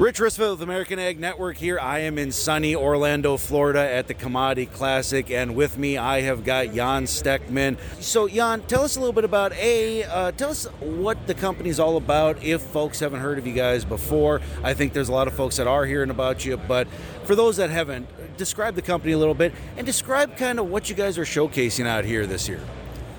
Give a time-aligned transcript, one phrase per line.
[0.00, 1.78] Rich Risva with American Ag Network here.
[1.78, 6.42] I am in sunny Orlando, Florida at the Commodity Classic, and with me I have
[6.42, 7.76] got Jan Stechmann.
[8.02, 11.68] So, Jan, tell us a little bit about A, uh, tell us what the company
[11.68, 14.40] is all about if folks haven't heard of you guys before.
[14.64, 16.88] I think there's a lot of folks that are hearing about you, but
[17.24, 18.08] for those that haven't,
[18.38, 21.84] describe the company a little bit and describe kind of what you guys are showcasing
[21.84, 22.60] out here this year.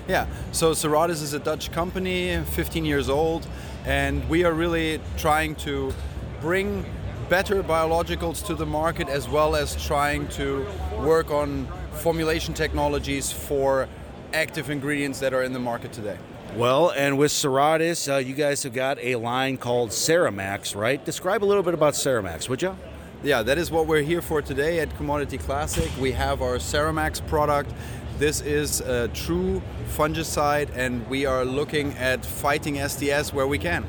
[0.08, 3.46] Yeah, so Ceradis is a Dutch company, 15 years old,
[3.84, 5.94] and we are really trying to
[6.42, 6.84] bring
[7.30, 10.66] better biologicals to the market as well as trying to
[10.98, 13.88] work on formulation technologies for
[14.34, 16.18] active ingredients that are in the market today.
[16.56, 21.02] Well, and with Ceradis, uh, you guys have got a line called Ceramax, right?
[21.02, 22.76] Describe a little bit about Ceramax, would you?
[23.22, 25.90] Yeah, that is what we're here for today at Commodity Classic.
[25.98, 27.72] We have our Ceramax product.
[28.18, 29.62] This is a true
[29.96, 33.86] fungicide, and we are looking at fighting SDS where we can.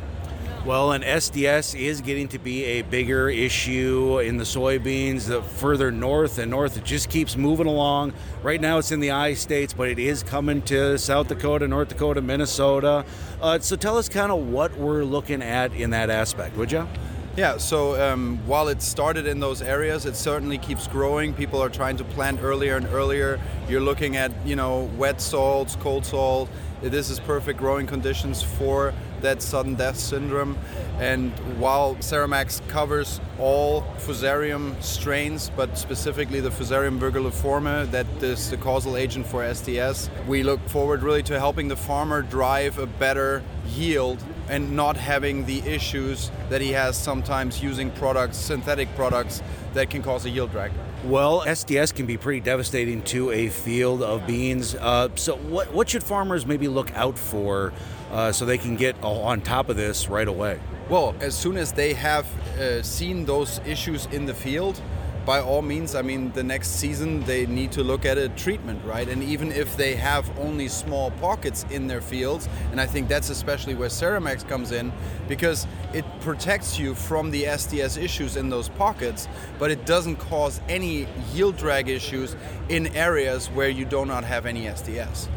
[0.65, 5.27] Well, and SDS is getting to be a bigger issue in the soybeans.
[5.27, 8.13] The further north and north, it just keeps moving along.
[8.43, 11.89] Right now, it's in the I states, but it is coming to South Dakota, North
[11.89, 13.03] Dakota, Minnesota.
[13.41, 16.87] Uh, so, tell us kind of what we're looking at in that aspect, would you?
[17.35, 21.33] Yeah, so um, while it started in those areas, it certainly keeps growing.
[21.33, 23.37] People are trying to plant earlier and earlier.
[23.67, 26.47] You're looking at, you know, wet salts, cold salt.
[26.81, 28.93] This is perfect growing conditions for
[29.23, 30.57] that sudden death syndrome.
[30.99, 38.57] And while Ceramax covers all Fusarium strains, but specifically the Fusarium virguliforme, that is the
[38.57, 43.43] causal agent for SDS, we look forward really to helping the farmer drive a better
[43.67, 49.41] yield and not having the issues that he has sometimes using products, synthetic products,
[49.73, 50.71] that can cause a yield drag.
[51.05, 54.73] Well, SDS can be pretty devastating to a field of beans.
[54.73, 57.73] Uh, so, what, what should farmers maybe look out for
[58.11, 60.61] uh, so they can get on top of this right away?
[60.87, 62.25] Well, as soon as they have
[62.57, 64.81] uh, seen those issues in the field,
[65.25, 68.83] by all means, I mean, the next season they need to look at a treatment,
[68.83, 69.07] right?
[69.07, 73.29] And even if they have only small pockets in their fields, and I think that's
[73.29, 74.91] especially where Ceramax comes in,
[75.27, 79.27] because it protects you from the SDS issues in those pockets,
[79.59, 82.35] but it doesn't cause any yield drag issues
[82.69, 85.27] in areas where you do not have any SDS.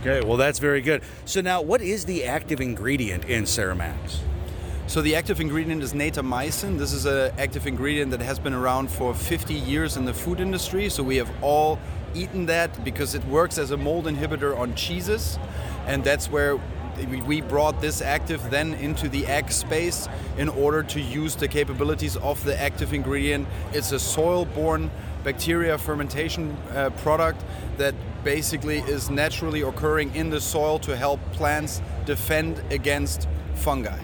[0.00, 1.02] Okay, well, that's very good.
[1.26, 4.20] So, now what is the active ingredient in Ceramax?
[4.90, 6.76] So the active ingredient is natamycin.
[6.76, 10.40] This is an active ingredient that has been around for 50 years in the food
[10.40, 10.88] industry.
[10.88, 11.78] So we have all
[12.12, 15.38] eaten that because it works as a mold inhibitor on cheeses,
[15.86, 16.58] and that's where
[17.24, 22.16] we brought this active then into the egg space in order to use the capabilities
[22.16, 23.46] of the active ingredient.
[23.72, 24.90] It's a soil-borne
[25.22, 27.44] bacteria fermentation uh, product
[27.76, 34.00] that basically is naturally occurring in the soil to help plants defend against fungi.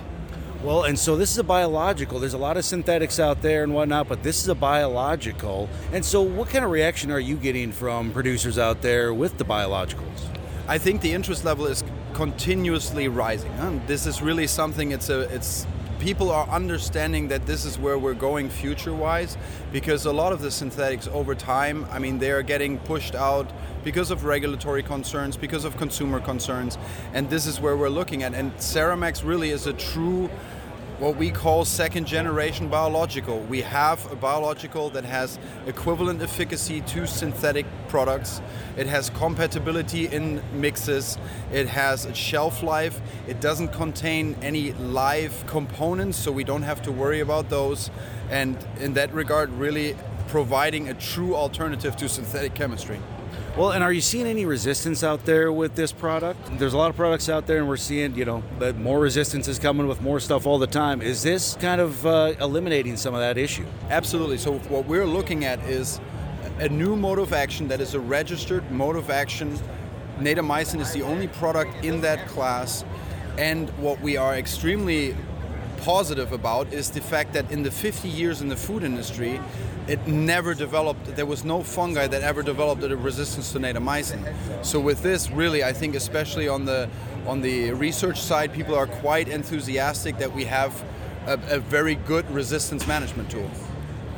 [0.67, 2.19] Well, and so this is a biological.
[2.19, 5.69] There's a lot of synthetics out there and whatnot, but this is a biological.
[5.93, 9.45] And so, what kind of reaction are you getting from producers out there with the
[9.45, 10.27] biologicals?
[10.67, 11.85] I think the interest level is
[12.15, 13.53] continuously rising.
[13.53, 13.79] Huh?
[13.87, 14.91] This is really something.
[14.91, 15.69] It's a it's
[16.01, 19.39] people are understanding that this is where we're going future wise
[19.73, 23.51] because a lot of the synthetics over time i mean they are getting pushed out
[23.83, 26.77] because of regulatory concerns because of consumer concerns
[27.15, 30.29] and this is where we're looking at and ceramax really is a true
[30.99, 33.41] what we call second generation biological.
[33.41, 38.41] We have a biological that has equivalent efficacy to synthetic products.
[38.79, 41.19] It has compatibility in mixes.
[41.53, 43.01] It has a shelf life.
[43.29, 47.91] It doesn't contain any live components, so we don't have to worry about those.
[48.31, 49.97] And in that regard, really
[50.29, 52.99] providing a true alternative to synthetic chemistry.
[53.57, 56.59] Well, and are you seeing any resistance out there with this product?
[56.59, 59.49] There's a lot of products out there, and we're seeing, you know, that more resistance
[59.49, 61.01] is coming with more stuff all the time.
[61.01, 63.65] Is this kind of uh, eliminating some of that issue?
[63.89, 64.37] Absolutely.
[64.37, 66.03] So, what we're looking at is
[66.59, 69.59] a new mode of action that is a registered mode of action.
[70.19, 72.85] Natamycin is the only product in that class.
[73.39, 75.17] And what we are extremely
[75.87, 79.41] positive about is the fact that in the 50 years in the food industry,
[79.87, 84.21] it never developed, there was no fungi that ever developed a resistance to natamycin.
[84.65, 86.91] So with this, really, I think especially on the,
[87.25, 90.85] on the research side, people are quite enthusiastic that we have
[91.29, 93.49] a, a very good resistance management tool.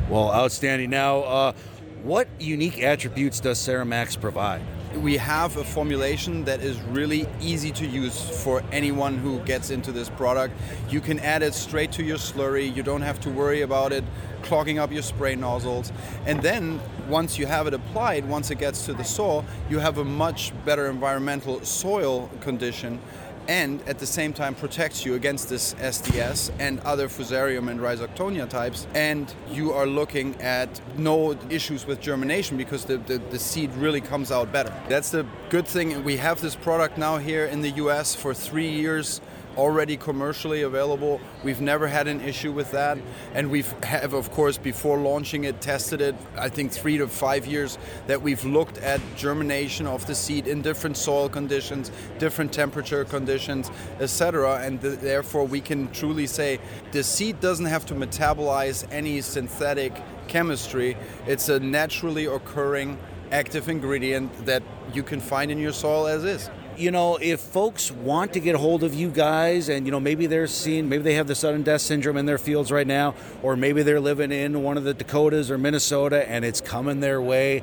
[0.09, 0.89] Well, outstanding.
[0.89, 1.53] Now, uh,
[2.03, 4.63] what unique attributes does Ceramax provide?
[4.97, 9.93] We have a formulation that is really easy to use for anyone who gets into
[9.93, 10.55] this product.
[10.89, 12.75] You can add it straight to your slurry.
[12.75, 14.05] You don't have to worry about it
[14.43, 15.93] clogging up your spray nozzles.
[16.27, 19.99] And then once you have it applied, once it gets to the soil, you have
[19.99, 23.01] a much better environmental soil condition
[23.49, 28.49] and at the same time protects you against this SDS and other Fusarium and Rhizoctonia
[28.49, 28.87] types.
[28.95, 34.03] And you are looking at no issues with germination because the, the, the seed really
[34.03, 34.73] comes out better.
[34.89, 36.05] That's the good thing.
[36.05, 39.23] We have this product now here in the US for three years
[39.59, 41.21] already commercially available.
[41.43, 42.97] We've never had an issue with that,
[43.35, 46.15] and we've have of course before launching it tested it.
[46.37, 47.77] I think three to five years
[48.07, 53.71] that we've looked at germination of the seed in different soil conditions, different temperature conditions,
[53.99, 54.63] etc.
[54.65, 56.61] And th- therefore we can truly say
[56.93, 59.93] the seed doesn't have to metabolize any synthetic
[60.29, 60.97] chemistry.
[61.27, 62.97] It's a naturally occurring
[63.33, 64.63] active ingredient that
[64.95, 68.55] you can find in your soil as is you know, if folks want to get
[68.55, 71.35] a hold of you guys and, you know, maybe they're seeing, maybe they have the
[71.35, 74.85] sudden death syndrome in their fields right now, or maybe they're living in one of
[74.85, 77.63] the Dakotas or Minnesota and it's coming their way,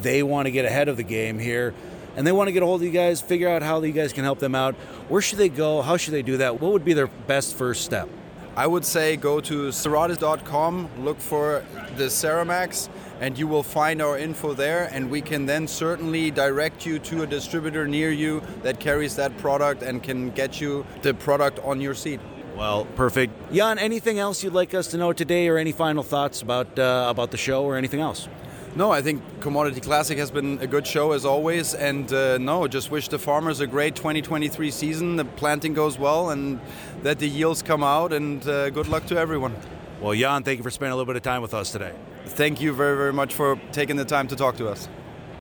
[0.00, 1.74] they want to get ahead of the game here
[2.16, 4.12] and they want to get a hold of you guys, figure out how you guys
[4.12, 4.74] can help them out.
[5.08, 5.82] Where should they go?
[5.82, 6.60] How should they do that?
[6.60, 8.08] What would be their best first step?
[8.54, 11.64] I would say go to ceradis.com, look for
[11.96, 14.88] the Ceramax, and you will find our info there.
[14.92, 19.36] And we can then certainly direct you to a distributor near you that carries that
[19.38, 22.20] product and can get you the product on your seat.
[22.56, 23.32] Well, perfect.
[23.52, 27.06] Jan, anything else you'd like us to know today, or any final thoughts about uh,
[27.08, 28.28] about the show, or anything else?
[28.74, 32.66] No, I think Commodity Classic has been a good show as always, and uh, no,
[32.68, 35.16] just wish the farmers a great 2023 season.
[35.16, 36.58] The planting goes well, and
[37.02, 38.12] that the yields come out.
[38.12, 39.54] And uh, good luck to everyone.
[40.02, 41.94] Well, Jan, thank you for spending a little bit of time with us today.
[42.24, 44.88] Thank you very, very much for taking the time to talk to us.